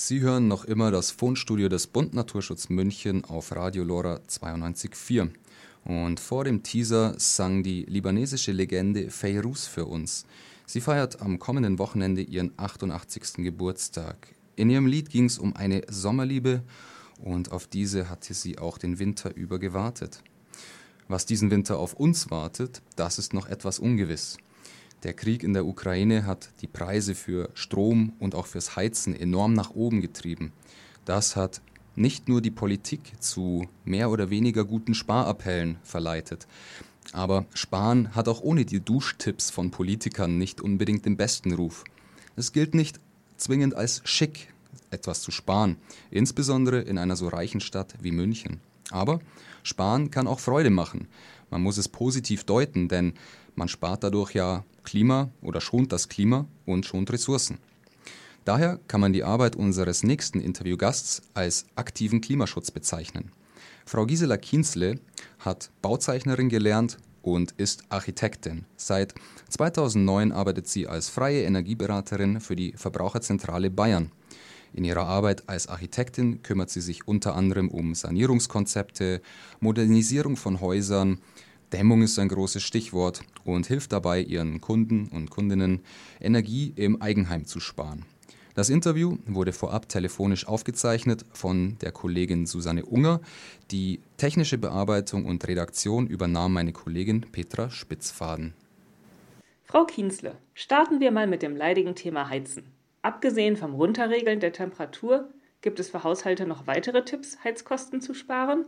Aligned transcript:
Sie 0.00 0.20
hören 0.20 0.46
noch 0.46 0.64
immer 0.64 0.92
das 0.92 1.10
Fundstudio 1.10 1.68
des 1.68 1.88
Bund 1.88 2.14
Naturschutz 2.14 2.68
München 2.68 3.24
auf 3.24 3.50
Radio 3.50 3.82
Lora 3.82 4.20
92.4. 4.28 5.30
Und 5.84 6.20
vor 6.20 6.44
dem 6.44 6.62
Teaser 6.62 7.18
sang 7.18 7.64
die 7.64 7.82
libanesische 7.82 8.52
Legende 8.52 9.10
Feyruz 9.10 9.66
für 9.66 9.86
uns. 9.86 10.24
Sie 10.66 10.80
feiert 10.80 11.20
am 11.20 11.40
kommenden 11.40 11.80
Wochenende 11.80 12.22
ihren 12.22 12.52
88. 12.58 13.38
Geburtstag. 13.38 14.36
In 14.54 14.70
ihrem 14.70 14.86
Lied 14.86 15.10
ging 15.10 15.24
es 15.24 15.36
um 15.36 15.56
eine 15.56 15.82
Sommerliebe 15.88 16.62
und 17.20 17.50
auf 17.50 17.66
diese 17.66 18.08
hatte 18.08 18.34
sie 18.34 18.56
auch 18.56 18.78
den 18.78 19.00
Winter 19.00 19.34
über 19.34 19.58
gewartet. 19.58 20.22
Was 21.08 21.26
diesen 21.26 21.50
Winter 21.50 21.76
auf 21.76 21.94
uns 21.94 22.30
wartet, 22.30 22.82
das 22.94 23.18
ist 23.18 23.34
noch 23.34 23.48
etwas 23.48 23.80
ungewiss. 23.80 24.38
Der 25.04 25.14
Krieg 25.14 25.44
in 25.44 25.52
der 25.54 25.64
Ukraine 25.64 26.26
hat 26.26 26.50
die 26.60 26.66
Preise 26.66 27.14
für 27.14 27.50
Strom 27.54 28.14
und 28.18 28.34
auch 28.34 28.46
fürs 28.46 28.74
Heizen 28.74 29.14
enorm 29.14 29.52
nach 29.52 29.70
oben 29.70 30.00
getrieben. 30.00 30.52
Das 31.04 31.36
hat 31.36 31.60
nicht 31.94 32.28
nur 32.28 32.40
die 32.40 32.50
Politik 32.50 33.12
zu 33.20 33.68
mehr 33.84 34.10
oder 34.10 34.30
weniger 34.30 34.64
guten 34.64 34.94
Sparappellen 34.94 35.78
verleitet. 35.84 36.48
Aber 37.12 37.46
Sparen 37.54 38.14
hat 38.14 38.28
auch 38.28 38.40
ohne 38.40 38.64
die 38.64 38.80
Duschtipps 38.80 39.50
von 39.50 39.70
Politikern 39.70 40.36
nicht 40.36 40.60
unbedingt 40.60 41.06
den 41.06 41.16
besten 41.16 41.52
Ruf. 41.52 41.84
Es 42.36 42.52
gilt 42.52 42.74
nicht 42.74 43.00
zwingend 43.36 43.74
als 43.74 44.02
schick, 44.04 44.52
etwas 44.90 45.22
zu 45.22 45.30
sparen, 45.30 45.76
insbesondere 46.10 46.80
in 46.80 46.98
einer 46.98 47.16
so 47.16 47.28
reichen 47.28 47.60
Stadt 47.60 47.94
wie 48.00 48.12
München. 48.12 48.60
Aber 48.90 49.20
Sparen 49.62 50.10
kann 50.10 50.26
auch 50.26 50.40
Freude 50.40 50.70
machen. 50.70 51.08
Man 51.50 51.62
muss 51.62 51.78
es 51.78 51.88
positiv 51.88 52.44
deuten, 52.44 52.88
denn 52.88 53.14
man 53.54 53.68
spart 53.68 54.04
dadurch 54.04 54.34
ja 54.34 54.64
Klima 54.84 55.30
oder 55.42 55.60
schont 55.60 55.92
das 55.92 56.08
Klima 56.08 56.46
und 56.64 56.86
schont 56.86 57.12
Ressourcen. 57.12 57.58
Daher 58.44 58.80
kann 58.88 59.00
man 59.00 59.12
die 59.12 59.24
Arbeit 59.24 59.56
unseres 59.56 60.02
nächsten 60.02 60.40
Interviewgasts 60.40 61.22
als 61.34 61.66
aktiven 61.74 62.20
Klimaschutz 62.20 62.70
bezeichnen. 62.70 63.32
Frau 63.84 64.06
Gisela 64.06 64.36
Kienzle 64.36 65.00
hat 65.38 65.70
Bauzeichnerin 65.82 66.48
gelernt 66.48 66.98
und 67.22 67.52
ist 67.52 67.84
Architektin. 67.90 68.64
Seit 68.76 69.14
2009 69.50 70.32
arbeitet 70.32 70.68
sie 70.68 70.86
als 70.86 71.08
freie 71.08 71.42
Energieberaterin 71.42 72.40
für 72.40 72.56
die 72.56 72.72
Verbraucherzentrale 72.72 73.70
Bayern. 73.70 74.12
In 74.72 74.84
ihrer 74.84 75.06
Arbeit 75.06 75.48
als 75.48 75.66
Architektin 75.66 76.42
kümmert 76.42 76.70
sie 76.70 76.80
sich 76.80 77.08
unter 77.08 77.34
anderem 77.34 77.68
um 77.68 77.94
Sanierungskonzepte, 77.94 79.22
Modernisierung 79.60 80.36
von 80.36 80.60
Häusern, 80.60 81.20
Dämmung 81.72 82.02
ist 82.02 82.18
ein 82.18 82.28
großes 82.28 82.62
Stichwort 82.62 83.20
und 83.44 83.66
hilft 83.66 83.92
dabei, 83.92 84.22
ihren 84.22 84.60
Kunden 84.60 85.08
und 85.08 85.30
Kundinnen 85.30 85.80
Energie 86.20 86.72
im 86.76 87.02
Eigenheim 87.02 87.44
zu 87.44 87.60
sparen. 87.60 88.06
Das 88.54 88.70
Interview 88.70 89.18
wurde 89.26 89.52
vorab 89.52 89.88
telefonisch 89.88 90.48
aufgezeichnet 90.48 91.24
von 91.32 91.76
der 91.80 91.92
Kollegin 91.92 92.46
Susanne 92.46 92.84
Unger. 92.86 93.20
Die 93.70 94.00
technische 94.16 94.58
Bearbeitung 94.58 95.26
und 95.26 95.46
Redaktion 95.46 96.06
übernahm 96.06 96.54
meine 96.54 96.72
Kollegin 96.72 97.20
Petra 97.20 97.70
Spitzfaden. 97.70 98.54
Frau 99.64 99.84
Kienzle, 99.84 100.34
starten 100.54 100.98
wir 100.98 101.12
mal 101.12 101.26
mit 101.26 101.42
dem 101.42 101.54
leidigen 101.54 101.94
Thema 101.94 102.30
Heizen. 102.30 102.64
Abgesehen 103.02 103.56
vom 103.56 103.74
Runterregeln 103.74 104.40
der 104.40 104.52
Temperatur, 104.52 105.32
gibt 105.60 105.80
es 105.80 105.90
für 105.90 106.04
Haushalte 106.04 106.46
noch 106.46 106.66
weitere 106.66 107.04
Tipps, 107.04 107.38
Heizkosten 107.44 108.00
zu 108.00 108.14
sparen? 108.14 108.66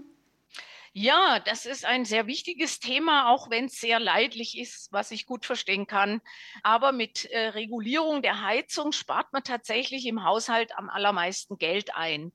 Ja, 0.92 1.38
das 1.38 1.66
ist 1.66 1.84
ein 1.84 2.04
sehr 2.04 2.26
wichtiges 2.26 2.80
Thema, 2.80 3.30
auch 3.30 3.48
wenn 3.48 3.66
es 3.66 3.78
sehr 3.78 4.00
leidlich 4.00 4.58
ist, 4.58 4.92
was 4.92 5.12
ich 5.12 5.24
gut 5.24 5.46
verstehen 5.46 5.86
kann. 5.86 6.20
Aber 6.64 6.90
mit 6.90 7.26
äh, 7.26 7.48
Regulierung 7.50 8.22
der 8.22 8.42
Heizung 8.42 8.90
spart 8.90 9.32
man 9.32 9.44
tatsächlich 9.44 10.04
im 10.06 10.24
Haushalt 10.24 10.76
am 10.76 10.88
allermeisten 10.88 11.58
Geld 11.58 11.94
ein. 11.94 12.32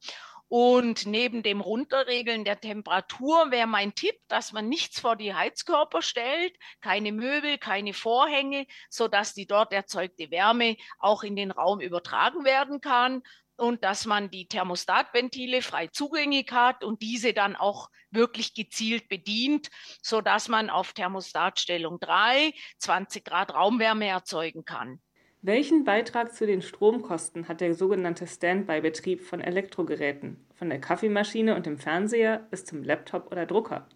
Und 0.48 1.08
neben 1.08 1.42
dem 1.42 1.60
Runterregeln 1.60 2.46
der 2.46 2.60
Temperatur 2.60 3.50
wäre 3.50 3.68
mein 3.68 3.96
Tipp, 3.96 4.16
dass 4.28 4.54
man 4.54 4.70
nichts 4.70 5.00
vor 5.00 5.16
die 5.16 5.34
Heizkörper 5.34 6.02
stellt, 6.02 6.56
keine 6.82 7.12
Möbel, 7.12 7.58
keine 7.58 7.94
Vorhänge, 7.94 8.68
sodass 8.90 9.34
die 9.34 9.48
dort 9.48 9.74
erzeugte 9.74 10.30
Wärme 10.30 10.78
auch 11.00 11.24
in 11.24 11.36
den 11.36 11.52
Raum 11.52 11.82
übertragen 11.82 12.46
werden 12.46 12.80
kann 12.80 13.24
und 13.58 13.84
dass 13.84 14.06
man 14.06 14.30
die 14.30 14.48
Thermostatventile 14.48 15.62
frei 15.62 15.88
zugänglich 15.88 16.52
hat 16.52 16.84
und 16.84 17.02
diese 17.02 17.34
dann 17.34 17.56
auch 17.56 17.90
wirklich 18.12 18.54
gezielt 18.54 19.08
bedient, 19.10 19.70
so 20.02 20.22
dass 20.22 20.48
man 20.48 20.70
auf 20.70 20.94
Thermostatstellung 20.94 22.00
3 22.00 22.54
20 22.80 23.26
Grad 23.26 23.54
Raumwärme 23.54 24.08
erzeugen 24.08 24.66
kann. 24.66 25.02
Welchen 25.48 25.84
Beitrag 25.84 26.34
zu 26.34 26.48
den 26.48 26.64
Stromkosten 26.64 27.48
hat 27.48 27.62
der 27.62 27.76
sogenannte 27.76 28.26
Standby-Betrieb 28.26 29.22
von 29.22 29.42
Elektrogeräten, 29.42 30.44
von 30.56 30.72
der 30.72 30.82
Kaffeemaschine 30.82 31.56
und 31.56 31.68
dem 31.68 31.78
Fernseher 31.78 32.40
bis 32.50 32.66
zum 32.66 32.82
Laptop 32.82 33.32
oder 33.32 33.46
Drucker? 33.46 33.88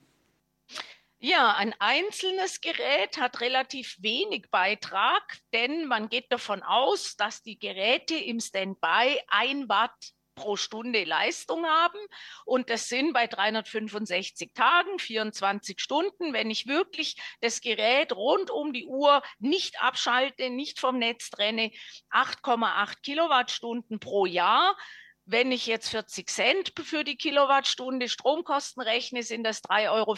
Ja, 1.17 1.55
ein 1.55 1.73
einzelnes 1.79 2.61
Gerät 2.61 3.19
hat 3.19 3.41
relativ 3.41 3.97
wenig 3.99 4.51
Beitrag, 4.51 5.39
denn 5.51 5.87
man 5.87 6.07
geht 6.09 6.31
davon 6.31 6.61
aus, 6.61 7.17
dass 7.17 7.41
die 7.41 7.57
Geräte 7.57 8.13
im 8.13 8.39
Standby 8.39 9.19
ein 9.29 9.67
Watt 9.67 10.13
pro 10.39 10.55
Stunde 10.55 11.03
Leistung 11.03 11.65
haben. 11.65 11.99
Und 12.45 12.69
das 12.69 12.87
sind 12.87 13.13
bei 13.13 13.27
365 13.27 14.53
Tagen, 14.53 14.97
24 14.97 15.79
Stunden, 15.79 16.33
wenn 16.33 16.49
ich 16.49 16.65
wirklich 16.65 17.17
das 17.41 17.59
Gerät 17.59 18.13
rund 18.13 18.49
um 18.49 18.71
die 18.71 18.85
Uhr 18.85 19.21
nicht 19.39 19.81
abschalte, 19.81 20.49
nicht 20.49 20.79
vom 20.79 20.97
Netz 20.97 21.29
trenne, 21.29 21.71
8,8 22.11 23.01
Kilowattstunden 23.03 23.99
pro 23.99 24.25
Jahr. 24.25 24.77
Wenn 25.25 25.51
ich 25.51 25.67
jetzt 25.67 25.89
40 25.89 26.27
Cent 26.29 26.73
für 26.81 27.03
die 27.03 27.17
Kilowattstunde 27.17 28.09
Stromkosten 28.09 28.81
rechne, 28.81 29.21
sind 29.21 29.43
das 29.43 29.61
3,50 29.63 29.91
Euro 29.91 30.15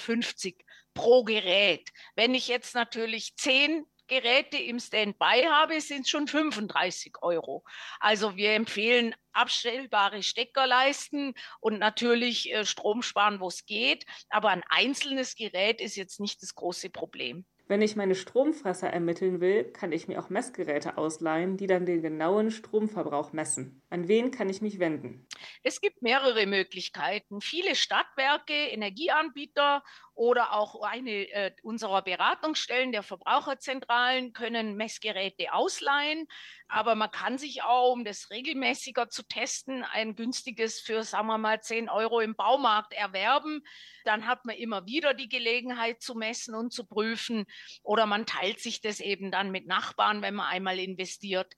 pro 0.93 1.23
Gerät. 1.23 1.89
Wenn 2.15 2.35
ich 2.35 2.47
jetzt 2.47 2.75
natürlich 2.75 3.35
10 3.35 3.85
Geräte 4.11 4.57
im 4.57 4.77
Standby 4.77 5.45
habe, 5.49 5.79
sind 5.79 6.01
es 6.01 6.09
schon 6.09 6.27
35 6.27 7.13
Euro. 7.21 7.63
Also 8.01 8.35
wir 8.35 8.51
empfehlen 8.51 9.15
abstellbare 9.31 10.21
Steckerleisten 10.21 11.33
und 11.61 11.79
natürlich 11.79 12.51
äh, 12.51 12.65
Strom 12.65 13.03
sparen, 13.03 13.39
wo 13.39 13.47
es 13.47 13.65
geht. 13.65 14.05
Aber 14.29 14.49
ein 14.49 14.63
einzelnes 14.67 15.35
Gerät 15.35 15.79
ist 15.79 15.95
jetzt 15.95 16.19
nicht 16.19 16.41
das 16.41 16.55
große 16.55 16.89
Problem. 16.89 17.45
Wenn 17.71 17.81
ich 17.81 17.95
meine 17.95 18.15
Stromfresser 18.15 18.89
ermitteln 18.89 19.39
will, 19.39 19.63
kann 19.63 19.93
ich 19.93 20.09
mir 20.09 20.21
auch 20.21 20.29
Messgeräte 20.29 20.97
ausleihen, 20.97 21.55
die 21.55 21.67
dann 21.67 21.85
den 21.85 22.01
genauen 22.01 22.51
Stromverbrauch 22.51 23.31
messen. 23.31 23.81
An 23.89 24.09
wen 24.09 24.29
kann 24.29 24.49
ich 24.49 24.61
mich 24.61 24.79
wenden? 24.79 25.25
Es 25.63 25.79
gibt 25.79 26.01
mehrere 26.01 26.45
Möglichkeiten. 26.47 27.39
Viele 27.39 27.75
Stadtwerke, 27.75 28.53
Energieanbieter 28.53 29.83
oder 30.21 30.53
auch 30.53 30.83
eine 30.83 31.31
äh, 31.31 31.51
unserer 31.63 32.03
Beratungsstellen 32.03 32.91
der 32.91 33.01
Verbraucherzentralen 33.01 34.33
können 34.33 34.75
Messgeräte 34.75 35.51
ausleihen. 35.51 36.27
Aber 36.67 36.93
man 36.93 37.09
kann 37.09 37.39
sich 37.39 37.63
auch, 37.63 37.91
um 37.91 38.05
das 38.05 38.29
regelmäßiger 38.29 39.09
zu 39.09 39.23
testen, 39.23 39.83
ein 39.83 40.15
günstiges 40.15 40.79
für, 40.79 41.03
sagen 41.03 41.25
wir 41.25 41.39
mal, 41.39 41.59
10 41.59 41.89
Euro 41.89 42.19
im 42.19 42.35
Baumarkt 42.35 42.93
erwerben. 42.93 43.63
Dann 44.05 44.27
hat 44.27 44.45
man 44.45 44.55
immer 44.57 44.85
wieder 44.85 45.15
die 45.15 45.27
Gelegenheit 45.27 46.03
zu 46.03 46.13
messen 46.13 46.53
und 46.53 46.71
zu 46.71 46.85
prüfen. 46.85 47.47
Oder 47.81 48.05
man 48.05 48.27
teilt 48.27 48.59
sich 48.59 48.79
das 48.79 48.99
eben 48.99 49.31
dann 49.31 49.49
mit 49.49 49.65
Nachbarn, 49.65 50.21
wenn 50.21 50.35
man 50.35 50.49
einmal 50.49 50.77
investiert. 50.77 51.51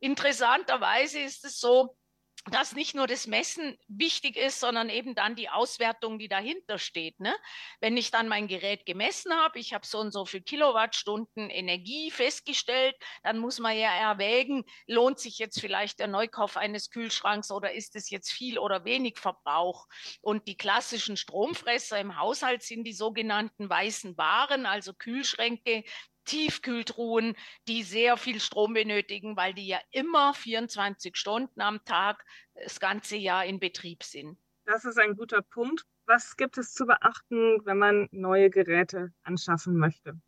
Interessanterweise 0.00 1.20
ist 1.20 1.44
es 1.44 1.60
so, 1.60 1.97
dass 2.46 2.74
nicht 2.74 2.94
nur 2.94 3.06
das 3.06 3.26
Messen 3.26 3.78
wichtig 3.88 4.36
ist, 4.36 4.60
sondern 4.60 4.88
eben 4.88 5.14
dann 5.14 5.36
die 5.36 5.48
Auswertung, 5.48 6.18
die 6.18 6.28
dahinter 6.28 6.78
steht. 6.78 7.20
Ne? 7.20 7.34
Wenn 7.80 7.96
ich 7.96 8.10
dann 8.10 8.28
mein 8.28 8.48
Gerät 8.48 8.86
gemessen 8.86 9.32
habe, 9.34 9.58
ich 9.58 9.74
habe 9.74 9.86
so 9.86 9.98
und 9.98 10.12
so 10.12 10.24
viel 10.24 10.40
Kilowattstunden 10.40 11.50
Energie 11.50 12.10
festgestellt, 12.10 12.96
dann 13.22 13.38
muss 13.38 13.58
man 13.58 13.76
ja 13.76 13.90
erwägen, 13.94 14.64
lohnt 14.86 15.18
sich 15.18 15.38
jetzt 15.38 15.60
vielleicht 15.60 15.98
der 15.98 16.06
Neukauf 16.06 16.56
eines 16.56 16.90
Kühlschranks 16.90 17.50
oder 17.50 17.72
ist 17.72 17.96
es 17.96 18.10
jetzt 18.10 18.30
viel 18.30 18.58
oder 18.58 18.84
wenig 18.84 19.18
Verbrauch? 19.18 19.86
Und 20.20 20.48
die 20.48 20.56
klassischen 20.56 21.16
Stromfresser 21.16 21.98
im 21.98 22.18
Haushalt 22.18 22.62
sind 22.62 22.84
die 22.84 22.92
sogenannten 22.92 23.68
weißen 23.68 24.16
Waren, 24.16 24.66
also 24.66 24.94
Kühlschränke, 24.94 25.84
Tiefkühltruhen, 26.28 27.34
die 27.66 27.82
sehr 27.82 28.18
viel 28.18 28.38
Strom 28.38 28.74
benötigen, 28.74 29.36
weil 29.36 29.54
die 29.54 29.66
ja 29.66 29.78
immer 29.90 30.34
24 30.34 31.16
Stunden 31.16 31.60
am 31.60 31.82
Tag 31.84 32.24
das 32.54 32.80
ganze 32.80 33.16
Jahr 33.16 33.46
in 33.46 33.58
Betrieb 33.58 34.02
sind. 34.02 34.38
Das 34.66 34.84
ist 34.84 34.98
ein 34.98 35.16
guter 35.16 35.40
Punkt. 35.40 35.84
Was 36.04 36.36
gibt 36.36 36.58
es 36.58 36.74
zu 36.74 36.84
beachten, 36.84 37.64
wenn 37.64 37.78
man 37.78 38.08
neue 38.12 38.50
Geräte 38.50 39.10
anschaffen 39.22 39.76
möchte? 39.76 40.20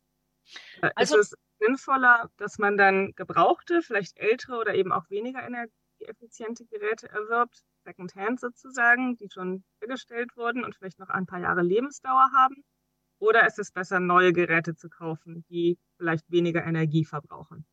Äh, 0.81 0.89
also, 0.95 1.19
ist 1.19 1.33
es 1.33 1.37
sinnvoller, 1.59 2.31
dass 2.37 2.57
man 2.57 2.77
dann 2.77 3.13
gebrauchte, 3.15 3.83
vielleicht 3.83 4.17
ältere 4.17 4.57
oder 4.57 4.73
eben 4.73 4.91
auch 4.91 5.07
weniger 5.11 5.43
energieeffiziente 5.43 6.65
Geräte 6.65 7.09
erwirbt, 7.09 7.63
Secondhand 7.83 8.39
sozusagen, 8.39 9.17
die 9.17 9.29
schon 9.29 9.63
hergestellt 9.79 10.35
wurden 10.35 10.63
und 10.63 10.75
vielleicht 10.75 10.99
noch 10.99 11.09
ein 11.09 11.27
paar 11.27 11.39
Jahre 11.39 11.61
Lebensdauer 11.61 12.31
haben? 12.35 12.63
Oder 13.21 13.45
ist 13.45 13.59
es 13.59 13.71
besser, 13.71 13.99
neue 13.99 14.33
Geräte 14.33 14.75
zu 14.75 14.89
kaufen, 14.89 15.45
die 15.47 15.77
vielleicht 15.97 16.29
weniger 16.31 16.65
Energie 16.65 17.05
verbrauchen? 17.05 17.65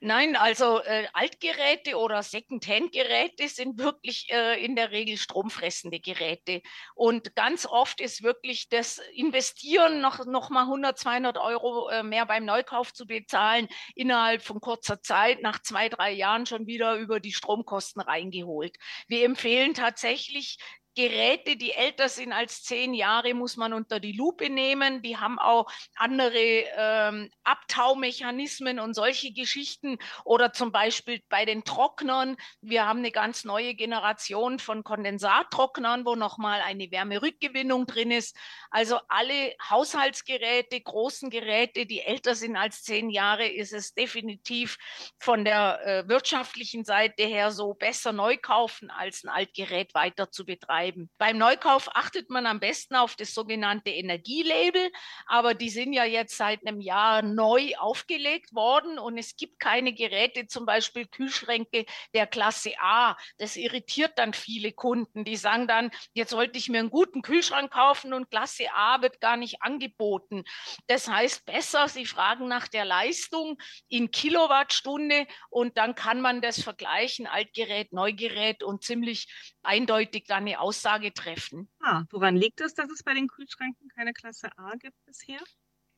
Nein, 0.00 0.36
also 0.36 0.80
äh, 0.82 1.06
Altgeräte 1.12 1.96
oder 1.96 2.22
Second-Hand-Geräte 2.22 3.48
sind 3.48 3.78
wirklich 3.78 4.28
äh, 4.30 4.62
in 4.62 4.76
der 4.76 4.90
Regel 4.90 5.16
stromfressende 5.16 6.00
Geräte. 6.00 6.60
Und 6.94 7.34
ganz 7.36 7.64
oft 7.66 8.00
ist 8.00 8.22
wirklich 8.22 8.68
das 8.68 9.00
Investieren 9.14 10.00
noch, 10.00 10.26
noch 10.26 10.50
mal 10.50 10.64
100, 10.64 10.98
200 10.98 11.38
Euro 11.38 11.88
äh, 11.88 12.02
mehr 12.02 12.26
beim 12.26 12.44
Neukauf 12.44 12.92
zu 12.92 13.06
bezahlen, 13.06 13.68
innerhalb 13.94 14.42
von 14.42 14.60
kurzer 14.60 15.00
Zeit, 15.00 15.40
nach 15.42 15.60
zwei, 15.62 15.88
drei 15.88 16.12
Jahren 16.12 16.46
schon 16.46 16.66
wieder 16.66 16.96
über 16.96 17.20
die 17.20 17.32
Stromkosten 17.32 18.02
reingeholt. 18.02 18.76
Wir 19.08 19.24
empfehlen 19.24 19.74
tatsächlich 19.74 20.58
Geräte, 20.94 21.56
die 21.56 21.72
älter 21.72 22.08
sind 22.08 22.32
als 22.32 22.62
zehn 22.62 22.92
Jahre, 22.92 23.32
muss 23.32 23.56
man 23.56 23.72
unter 23.72 23.98
die 23.98 24.12
Lupe 24.12 24.50
nehmen. 24.50 25.00
Die 25.00 25.16
haben 25.16 25.38
auch 25.38 25.70
andere 25.94 26.38
ähm, 26.76 27.30
Abtaumechanismen 27.44 28.78
und 28.78 28.94
solche 28.94 29.32
Geschichten. 29.32 29.98
Oder 30.24 30.52
zum 30.52 30.70
Beispiel 30.70 31.22
bei 31.30 31.46
den 31.46 31.64
Trocknern. 31.64 32.36
Wir 32.60 32.86
haben 32.86 32.98
eine 32.98 33.10
ganz 33.10 33.44
neue 33.44 33.74
Generation 33.74 34.58
von 34.58 34.84
Kondensattrocknern, 34.84 36.04
wo 36.04 36.14
nochmal 36.14 36.60
eine 36.60 36.90
Wärmerückgewinnung 36.90 37.86
drin 37.86 38.10
ist. 38.10 38.36
Also 38.70 38.98
alle 39.08 39.54
Haushaltsgeräte, 39.70 40.80
großen 40.80 41.30
Geräte, 41.30 41.86
die 41.86 42.00
älter 42.00 42.34
sind 42.34 42.56
als 42.56 42.82
zehn 42.82 43.08
Jahre, 43.08 43.46
ist 43.46 43.72
es 43.72 43.94
definitiv 43.94 44.76
von 45.18 45.44
der 45.46 45.80
äh, 45.86 46.08
wirtschaftlichen 46.08 46.84
Seite 46.84 47.22
her 47.22 47.50
so 47.50 47.72
besser 47.72 48.12
neu 48.12 48.36
kaufen, 48.36 48.90
als 48.90 49.24
ein 49.24 49.30
Altgerät 49.30 49.94
weiter 49.94 50.30
zu 50.30 50.44
betreiben 50.44 50.81
bleiben. 50.82 51.10
Beim 51.18 51.38
Neukauf 51.38 51.94
achtet 51.94 52.28
man 52.30 52.46
am 52.46 52.58
besten 52.58 52.96
auf 52.96 53.14
das 53.14 53.34
sogenannte 53.34 53.90
Energielabel, 53.90 54.90
aber 55.26 55.54
die 55.54 55.70
sind 55.70 55.92
ja 55.92 56.04
jetzt 56.04 56.36
seit 56.36 56.66
einem 56.66 56.80
Jahr 56.80 57.22
neu 57.22 57.72
aufgelegt 57.78 58.52
worden 58.54 58.98
und 58.98 59.16
es 59.16 59.36
gibt 59.36 59.60
keine 59.60 59.92
Geräte, 59.92 60.46
zum 60.46 60.66
Beispiel 60.66 61.06
Kühlschränke 61.06 61.86
der 62.14 62.26
Klasse 62.26 62.72
A. 62.80 63.16
Das 63.38 63.56
irritiert 63.56 64.12
dann 64.16 64.34
viele 64.34 64.72
Kunden, 64.72 65.24
die 65.24 65.36
sagen 65.36 65.68
dann, 65.68 65.90
jetzt 66.14 66.30
sollte 66.30 66.58
ich 66.58 66.68
mir 66.68 66.80
einen 66.80 66.90
guten 66.90 67.22
Kühlschrank 67.22 67.72
kaufen 67.72 68.12
und 68.12 68.30
Klasse 68.30 68.72
A 68.74 69.02
wird 69.02 69.20
gar 69.20 69.36
nicht 69.36 69.62
angeboten. 69.62 70.42
Das 70.88 71.08
heißt 71.08 71.44
besser, 71.46 71.88
Sie 71.88 72.06
fragen 72.06 72.48
nach 72.48 72.66
der 72.66 72.84
Leistung 72.84 73.56
in 73.88 74.10
Kilowattstunde 74.10 75.26
und 75.48 75.78
dann 75.78 75.94
kann 75.94 76.20
man 76.20 76.40
das 76.40 76.60
vergleichen, 76.60 77.26
Altgerät, 77.26 77.92
Neugerät 77.92 78.62
und 78.62 78.82
ziemlich 78.82 79.28
eindeutig 79.62 80.24
dann 80.26 80.42
eine 80.42 80.60
Aus 80.60 80.71
Aussage 80.72 81.12
treffen. 81.12 81.68
Ah, 81.80 82.04
woran 82.10 82.34
liegt 82.34 82.62
es, 82.62 82.72
dass 82.74 82.90
es 82.90 83.02
bei 83.02 83.12
den 83.12 83.28
Kühlschränken 83.28 83.88
keine 83.90 84.14
Klasse 84.14 84.48
A 84.56 84.74
gibt 84.76 84.96
bisher? 85.04 85.40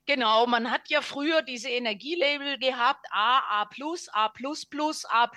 Genau, 0.07 0.47
man 0.47 0.71
hat 0.71 0.91
ja 0.91 1.01
früher 1.01 1.41
diese 1.41 1.71
Energielabel 1.71 2.59
gehabt, 2.59 3.07
A, 3.11 3.63
A+, 3.63 3.69
A++, 4.13 4.31
A++, 5.09 5.29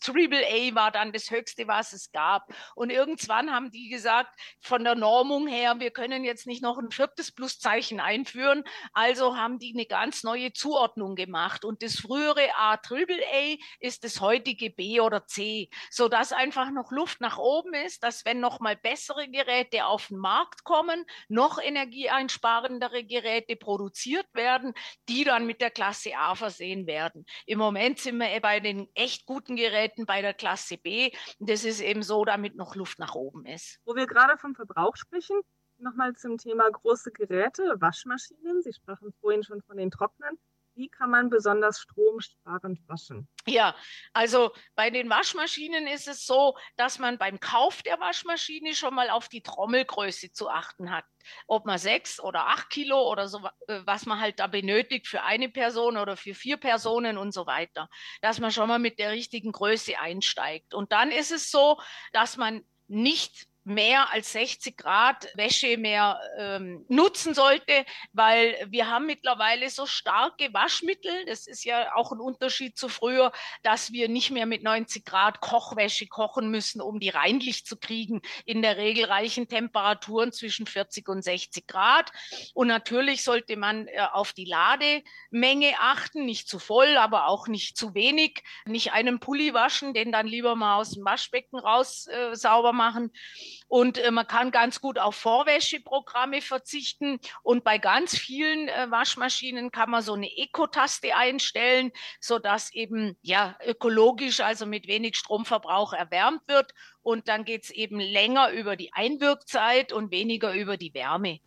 Triple 0.00 0.44
A 0.44 0.74
war 0.74 0.90
dann 0.90 1.12
das 1.12 1.30
Höchste, 1.30 1.68
was 1.68 1.92
es 1.92 2.10
gab. 2.10 2.52
Und 2.74 2.90
irgendwann 2.90 3.52
haben 3.52 3.70
die 3.70 3.88
gesagt, 3.88 4.36
von 4.60 4.82
der 4.82 4.96
Normung 4.96 5.46
her, 5.46 5.78
wir 5.78 5.92
können 5.92 6.24
jetzt 6.24 6.48
nicht 6.48 6.60
noch 6.60 6.78
ein 6.78 6.90
viertes 6.90 7.30
Pluszeichen 7.30 8.00
einführen, 8.00 8.64
also 8.94 9.36
haben 9.36 9.60
die 9.60 9.72
eine 9.74 9.86
ganz 9.86 10.24
neue 10.24 10.52
Zuordnung 10.52 11.14
gemacht. 11.14 11.64
Und 11.64 11.80
das 11.80 12.00
frühere 12.00 12.48
A 12.56 12.78
Triple 12.78 13.22
A 13.32 13.56
ist 13.78 14.02
das 14.02 14.20
heutige 14.20 14.70
B 14.70 14.98
oder 15.00 15.24
C, 15.26 15.70
sodass 15.88 16.32
einfach 16.32 16.72
noch 16.72 16.90
Luft 16.90 17.20
nach 17.20 17.38
oben 17.38 17.74
ist, 17.74 18.02
dass 18.02 18.24
wenn 18.24 18.40
noch 18.40 18.58
mal 18.58 18.74
bessere 18.74 19.28
Geräte 19.28 19.86
auf 19.86 20.08
den 20.08 20.18
Markt 20.18 20.64
kommen, 20.64 21.04
noch 21.28 21.62
energieeinsparendere 21.62 23.04
Geräte 23.04 23.54
produziert 23.68 24.26
werden, 24.32 24.72
die 25.10 25.24
dann 25.24 25.44
mit 25.44 25.60
der 25.60 25.70
Klasse 25.70 26.16
A 26.16 26.34
versehen 26.34 26.86
werden. 26.86 27.26
Im 27.44 27.58
Moment 27.58 27.98
sind 27.98 28.16
wir 28.16 28.40
bei 28.40 28.60
den 28.60 28.88
echt 28.94 29.26
guten 29.26 29.56
Geräten 29.56 30.06
bei 30.06 30.22
der 30.22 30.32
Klasse 30.32 30.78
B. 30.78 31.10
Das 31.38 31.64
ist 31.64 31.82
eben 31.82 32.02
so, 32.02 32.24
damit 32.24 32.56
noch 32.56 32.76
Luft 32.76 32.98
nach 32.98 33.14
oben 33.14 33.44
ist. 33.44 33.78
Wo 33.84 33.94
wir 33.94 34.06
gerade 34.06 34.38
vom 34.38 34.54
Verbrauch 34.54 34.96
sprechen, 34.96 35.38
nochmal 35.76 36.14
zum 36.14 36.38
Thema 36.38 36.70
große 36.70 37.12
Geräte, 37.12 37.76
Waschmaschinen. 37.78 38.62
Sie 38.62 38.72
sprachen 38.72 39.12
vorhin 39.20 39.44
schon 39.44 39.60
von 39.60 39.76
den 39.76 39.90
Trocknern. 39.90 40.38
Wie 40.78 40.88
kann 40.88 41.10
man 41.10 41.28
besonders 41.28 41.80
stromsparend 41.80 42.88
waschen? 42.88 43.28
Ja, 43.46 43.74
also 44.12 44.52
bei 44.76 44.90
den 44.90 45.10
Waschmaschinen 45.10 45.88
ist 45.88 46.06
es 46.06 46.24
so, 46.24 46.56
dass 46.76 47.00
man 47.00 47.18
beim 47.18 47.40
Kauf 47.40 47.82
der 47.82 47.98
Waschmaschine 47.98 48.76
schon 48.76 48.94
mal 48.94 49.10
auf 49.10 49.28
die 49.28 49.42
Trommelgröße 49.42 50.30
zu 50.30 50.48
achten 50.48 50.92
hat. 50.92 51.04
Ob 51.48 51.66
man 51.66 51.78
sechs 51.78 52.20
oder 52.20 52.46
acht 52.46 52.70
Kilo 52.70 53.10
oder 53.10 53.26
so, 53.26 53.44
äh, 53.66 53.80
was 53.86 54.06
man 54.06 54.20
halt 54.20 54.38
da 54.38 54.46
benötigt 54.46 55.08
für 55.08 55.24
eine 55.24 55.48
Person 55.48 55.96
oder 55.96 56.16
für 56.16 56.32
vier 56.32 56.58
Personen 56.58 57.18
und 57.18 57.32
so 57.32 57.44
weiter. 57.44 57.88
Dass 58.22 58.38
man 58.38 58.52
schon 58.52 58.68
mal 58.68 58.78
mit 58.78 59.00
der 59.00 59.10
richtigen 59.10 59.50
Größe 59.50 59.98
einsteigt. 59.98 60.74
Und 60.74 60.92
dann 60.92 61.10
ist 61.10 61.32
es 61.32 61.50
so, 61.50 61.80
dass 62.12 62.36
man 62.36 62.62
nicht 62.86 63.47
mehr 63.68 64.10
als 64.12 64.32
60 64.32 64.76
Grad 64.76 65.28
Wäsche 65.34 65.76
mehr 65.76 66.20
ähm, 66.38 66.84
nutzen 66.88 67.34
sollte, 67.34 67.84
weil 68.12 68.56
wir 68.68 68.88
haben 68.88 69.06
mittlerweile 69.06 69.68
so 69.68 69.86
starke 69.86 70.52
Waschmittel. 70.54 71.26
Das 71.26 71.46
ist 71.46 71.64
ja 71.64 71.94
auch 71.94 72.10
ein 72.10 72.20
Unterschied 72.20 72.78
zu 72.78 72.88
früher, 72.88 73.30
dass 73.62 73.92
wir 73.92 74.08
nicht 74.08 74.30
mehr 74.30 74.46
mit 74.46 74.62
90 74.62 75.04
Grad 75.04 75.40
Kochwäsche 75.40 76.06
kochen 76.06 76.50
müssen, 76.50 76.80
um 76.80 76.98
die 76.98 77.10
reinlich 77.10 77.66
zu 77.66 77.76
kriegen. 77.76 78.22
In 78.46 78.62
der 78.62 78.78
Regel 78.78 79.04
reichen 79.04 79.48
Temperaturen 79.48 80.32
zwischen 80.32 80.66
40 80.66 81.08
und 81.08 81.22
60 81.22 81.66
Grad. 81.66 82.10
Und 82.54 82.68
natürlich 82.68 83.22
sollte 83.22 83.56
man 83.56 83.86
äh, 83.88 84.00
auf 84.12 84.32
die 84.32 84.46
Lademenge 84.46 85.74
achten, 85.78 86.24
nicht 86.24 86.48
zu 86.48 86.58
voll, 86.58 86.96
aber 86.96 87.26
auch 87.26 87.48
nicht 87.48 87.76
zu 87.76 87.94
wenig. 87.94 88.42
Nicht 88.64 88.92
einen 88.92 89.20
Pulli 89.20 89.52
waschen, 89.52 89.92
den 89.92 90.10
dann 90.10 90.26
lieber 90.26 90.56
mal 90.56 90.76
aus 90.76 90.92
dem 90.92 91.04
Waschbecken 91.04 91.58
raus 91.58 92.06
äh, 92.06 92.34
sauber 92.34 92.72
machen. 92.72 93.12
Und 93.66 93.98
äh, 93.98 94.10
man 94.10 94.26
kann 94.26 94.50
ganz 94.50 94.80
gut 94.80 94.98
auf 94.98 95.16
Vorwäscheprogramme 95.16 96.40
verzichten. 96.40 97.18
Und 97.42 97.64
bei 97.64 97.78
ganz 97.78 98.16
vielen 98.16 98.68
äh, 98.68 98.90
Waschmaschinen 98.90 99.70
kann 99.70 99.90
man 99.90 100.02
so 100.02 100.14
eine 100.14 100.28
Eco-Taste 100.36 101.16
einstellen, 101.16 101.90
sodass 102.20 102.72
eben 102.72 103.16
ja 103.22 103.56
ökologisch, 103.66 104.40
also 104.40 104.66
mit 104.66 104.86
wenig 104.86 105.16
Stromverbrauch 105.16 105.92
erwärmt 105.92 106.42
wird. 106.46 106.72
Und 107.02 107.28
dann 107.28 107.44
geht 107.44 107.64
es 107.64 107.70
eben 107.70 108.00
länger 108.00 108.52
über 108.52 108.76
die 108.76 108.92
Einwirkzeit 108.92 109.92
und 109.92 110.10
weniger 110.10 110.54
über 110.54 110.76
die 110.76 110.94
Wärme. 110.94 111.40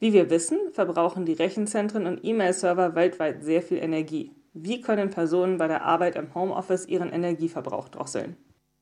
Wie 0.00 0.12
wir 0.12 0.28
wissen, 0.28 0.58
verbrauchen 0.72 1.24
die 1.24 1.32
Rechenzentren 1.32 2.06
und 2.06 2.24
E-Mail-Server 2.24 2.94
weltweit 2.94 3.42
sehr 3.44 3.62
viel 3.62 3.78
Energie. 3.78 4.32
Wie 4.52 4.80
können 4.80 5.10
Personen 5.10 5.58
bei 5.58 5.66
der 5.66 5.82
Arbeit 5.82 6.16
im 6.16 6.34
Homeoffice 6.34 6.86
ihren 6.86 7.10
Energieverbrauch 7.10 7.88
drosseln? 7.88 8.36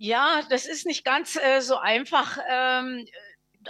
Ja, 0.04 0.42
das 0.50 0.66
ist 0.66 0.84
nicht 0.84 1.04
ganz 1.04 1.36
äh, 1.36 1.60
so 1.60 1.76
einfach. 1.76 2.36
Ähm, 2.50 3.06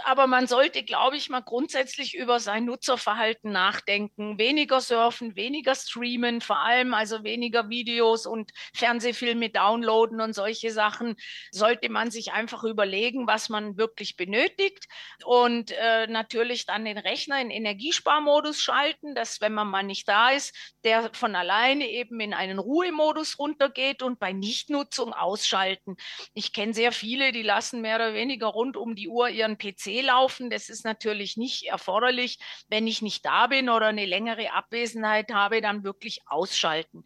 aber 0.05 0.27
man 0.27 0.47
sollte, 0.47 0.83
glaube 0.83 1.17
ich, 1.17 1.29
mal 1.29 1.41
grundsätzlich 1.41 2.15
über 2.15 2.39
sein 2.39 2.65
Nutzerverhalten 2.65 3.51
nachdenken. 3.51 4.37
Weniger 4.37 4.81
surfen, 4.81 5.35
weniger 5.35 5.75
streamen, 5.75 6.41
vor 6.41 6.59
allem 6.59 6.93
also 6.93 7.23
weniger 7.23 7.69
Videos 7.69 8.25
und 8.25 8.51
Fernsehfilme 8.73 9.49
downloaden 9.49 10.21
und 10.21 10.33
solche 10.33 10.71
Sachen. 10.71 11.15
Sollte 11.51 11.89
man 11.89 12.11
sich 12.11 12.33
einfach 12.33 12.63
überlegen, 12.63 13.27
was 13.27 13.49
man 13.49 13.77
wirklich 13.77 14.15
benötigt 14.15 14.85
und 15.25 15.71
äh, 15.71 16.07
natürlich 16.07 16.65
dann 16.65 16.85
den 16.85 16.97
Rechner 16.97 17.41
in 17.41 17.51
Energiesparmodus 17.51 18.61
schalten, 18.61 19.15
dass 19.15 19.41
wenn 19.41 19.53
man 19.53 19.67
mal 19.67 19.83
nicht 19.83 20.07
da 20.07 20.29
ist, 20.29 20.55
der 20.83 21.13
von 21.13 21.35
alleine 21.35 21.87
eben 21.89 22.19
in 22.19 22.33
einen 22.33 22.59
Ruhemodus 22.59 23.39
runtergeht 23.39 24.01
und 24.01 24.19
bei 24.19 24.33
Nichtnutzung 24.33 25.13
ausschalten. 25.13 25.95
Ich 26.33 26.53
kenne 26.53 26.73
sehr 26.73 26.91
viele, 26.91 27.31
die 27.31 27.43
lassen 27.43 27.81
mehr 27.81 27.95
oder 27.95 28.13
weniger 28.13 28.47
rund 28.47 28.77
um 28.77 28.95
die 28.95 29.07
Uhr 29.07 29.29
ihren 29.29 29.57
PC 29.57 29.82
PC 29.83 30.03
laufen. 30.03 30.49
Das 30.49 30.69
ist 30.69 30.85
natürlich 30.85 31.37
nicht 31.37 31.63
erforderlich. 31.63 32.39
Wenn 32.67 32.87
ich 32.87 33.01
nicht 33.01 33.25
da 33.25 33.47
bin 33.47 33.69
oder 33.69 33.87
eine 33.87 34.05
längere 34.05 34.51
Abwesenheit 34.51 35.31
habe, 35.33 35.61
dann 35.61 35.83
wirklich 35.83 36.21
ausschalten. 36.25 37.05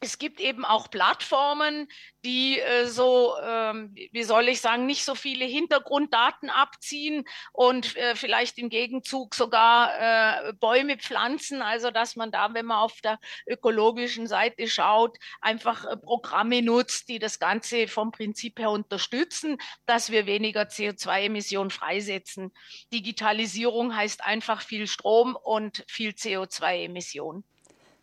Es 0.00 0.18
gibt 0.18 0.40
eben 0.40 0.64
auch 0.64 0.90
Plattformen, 0.90 1.88
die 2.24 2.58
äh, 2.58 2.86
so, 2.86 3.34
ähm, 3.42 3.94
wie 4.12 4.24
soll 4.24 4.48
ich 4.48 4.60
sagen, 4.60 4.84
nicht 4.84 5.04
so 5.04 5.14
viele 5.14 5.44
Hintergrunddaten 5.44 6.50
abziehen 6.50 7.24
und 7.52 7.96
äh, 7.96 8.14
vielleicht 8.14 8.58
im 8.58 8.68
Gegenzug 8.68 9.34
sogar 9.34 10.48
äh, 10.48 10.52
Bäume 10.54 10.98
pflanzen. 10.98 11.62
Also 11.62 11.90
dass 11.90 12.16
man 12.16 12.30
da, 12.30 12.52
wenn 12.52 12.66
man 12.66 12.78
auf 12.78 13.00
der 13.00 13.18
ökologischen 13.46 14.26
Seite 14.26 14.68
schaut, 14.68 15.16
einfach 15.40 15.86
äh, 15.86 15.96
Programme 15.96 16.62
nutzt, 16.62 17.08
die 17.08 17.18
das 17.18 17.38
Ganze 17.38 17.88
vom 17.88 18.10
Prinzip 18.10 18.58
her 18.58 18.70
unterstützen, 18.70 19.56
dass 19.86 20.10
wir 20.10 20.26
weniger 20.26 20.62
CO2-Emissionen 20.62 21.70
freisetzen. 22.06 22.52
Digitalisierung 22.92 23.94
heißt 23.94 24.24
einfach 24.24 24.62
viel 24.62 24.86
Strom 24.86 25.36
und 25.42 25.84
viel 25.88 26.10
CO2-Emissionen. 26.10 27.44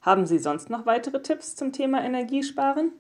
Haben 0.01 0.25
Sie 0.25 0.39
sonst 0.39 0.69
noch 0.69 0.86
weitere 0.86 1.22
Tipps 1.22 1.55
zum 1.55 1.72
Thema 1.72 2.03
Energiesparen? 2.03 2.91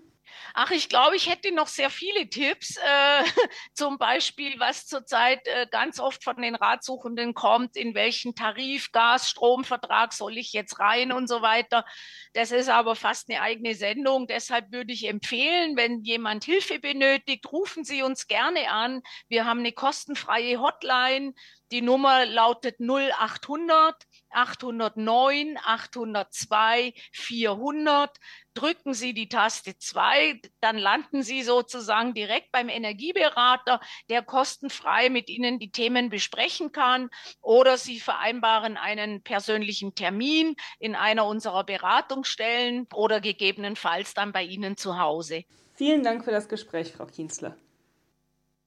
Ach, 0.53 0.71
ich 0.71 0.89
glaube, 0.89 1.15
ich 1.15 1.29
hätte 1.29 1.53
noch 1.53 1.67
sehr 1.67 1.89
viele 1.89 2.29
Tipps. 2.29 2.77
Äh, 2.77 3.23
zum 3.73 3.97
Beispiel, 3.97 4.59
was 4.59 4.85
zurzeit 4.85 5.47
äh, 5.47 5.67
ganz 5.69 5.99
oft 5.99 6.23
von 6.23 6.41
den 6.41 6.55
Ratsuchenden 6.55 7.33
kommt, 7.33 7.75
in 7.75 7.95
welchen 7.95 8.35
Tarif, 8.35 8.91
Gas, 8.91 9.29
Stromvertrag 9.29 10.13
soll 10.13 10.37
ich 10.37 10.53
jetzt 10.53 10.79
rein 10.79 11.11
und 11.11 11.27
so 11.27 11.41
weiter. 11.41 11.85
Das 12.33 12.51
ist 12.51 12.69
aber 12.69 12.95
fast 12.95 13.29
eine 13.29 13.41
eigene 13.41 13.75
Sendung. 13.75 14.27
Deshalb 14.27 14.71
würde 14.71 14.93
ich 14.93 15.07
empfehlen, 15.07 15.77
wenn 15.77 16.01
jemand 16.03 16.43
Hilfe 16.43 16.79
benötigt, 16.79 17.51
rufen 17.51 17.83
Sie 17.83 18.03
uns 18.03 18.27
gerne 18.27 18.69
an. 18.71 19.01
Wir 19.27 19.45
haben 19.45 19.59
eine 19.59 19.71
kostenfreie 19.71 20.59
Hotline. 20.59 21.33
Die 21.71 21.81
Nummer 21.81 22.25
lautet 22.25 22.79
0800 22.79 23.95
809 24.33 25.57
802 25.63 26.93
400 27.11 28.17
drücken 28.53 28.93
Sie 28.93 29.13
die 29.13 29.29
Taste 29.29 29.77
2, 29.77 30.41
dann 30.61 30.77
landen 30.77 31.23
Sie 31.23 31.41
sozusagen 31.43 32.13
direkt 32.13 32.51
beim 32.51 32.69
Energieberater, 32.69 33.79
der 34.09 34.21
kostenfrei 34.21 35.09
mit 35.09 35.29
Ihnen 35.29 35.59
die 35.59 35.71
Themen 35.71 36.09
besprechen 36.09 36.71
kann 36.71 37.09
oder 37.41 37.77
Sie 37.77 37.99
vereinbaren 37.99 38.77
einen 38.77 39.23
persönlichen 39.23 39.95
Termin 39.95 40.55
in 40.79 40.95
einer 40.95 41.25
unserer 41.25 41.63
Beratungsstellen 41.63 42.87
oder 42.93 43.21
gegebenenfalls 43.21 44.13
dann 44.13 44.31
bei 44.31 44.43
Ihnen 44.43 44.77
zu 44.77 44.99
Hause. 44.99 45.43
Vielen 45.75 46.03
Dank 46.03 46.23
für 46.23 46.31
das 46.31 46.47
Gespräch, 46.47 46.93
Frau 46.93 47.05
Kienzle. 47.05 47.57